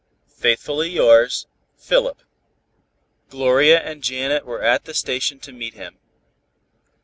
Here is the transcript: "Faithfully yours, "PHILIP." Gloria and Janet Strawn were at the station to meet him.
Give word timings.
"Faithfully 0.35 0.89
yours, 0.89 1.45
"PHILIP." 1.77 2.17
Gloria 3.29 3.79
and 3.81 4.01
Janet 4.01 4.41
Strawn 4.41 4.49
were 4.49 4.63
at 4.63 4.85
the 4.85 4.95
station 4.95 5.37
to 5.41 5.51
meet 5.53 5.75
him. 5.75 5.99